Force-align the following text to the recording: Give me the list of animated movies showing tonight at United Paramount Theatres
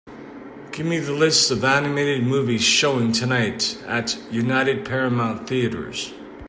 Give 0.71 0.87
me 0.87 0.97
the 0.97 1.11
list 1.13 1.51
of 1.51 1.63
animated 1.63 2.23
movies 2.23 2.63
showing 2.63 3.11
tonight 3.11 3.77
at 3.85 4.17
United 4.31 4.83
Paramount 4.83 5.47
Theatres 5.47 6.11